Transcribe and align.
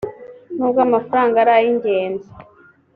nubwo 0.55 0.79
amafaranga 0.87 1.35
ari 1.39 1.51
ay 1.57 1.65
ingenzi 1.71 2.29